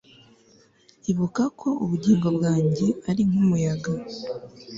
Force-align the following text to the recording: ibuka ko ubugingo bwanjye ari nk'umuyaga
ibuka 1.11 1.43
ko 1.59 1.69
ubugingo 1.83 2.27
bwanjye 2.37 2.87
ari 3.09 3.21
nk'umuyaga 3.29 3.93